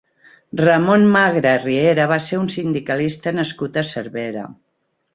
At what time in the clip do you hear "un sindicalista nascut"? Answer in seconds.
2.47-3.81